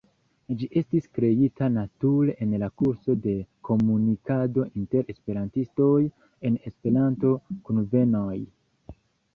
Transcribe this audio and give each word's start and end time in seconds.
Ĝi 0.59 0.67
estis 0.79 1.03
kreita 1.17 1.67
nature 1.73 2.33
en 2.45 2.55
la 2.63 2.69
kurso 2.83 3.17
de 3.27 3.35
komunikado 3.71 4.67
inter 4.81 5.15
Esperantistoj 5.15 5.95
en 6.51 6.59
Esperanto-kunvenoj. 6.73 8.37